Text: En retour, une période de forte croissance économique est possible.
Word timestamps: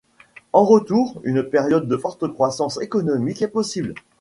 En 0.51 0.63
retour, 0.65 1.21
une 1.23 1.43
période 1.43 1.87
de 1.87 1.95
forte 1.95 2.27
croissance 2.29 2.81
économique 2.81 3.43
est 3.43 3.47
possible. 3.47 3.93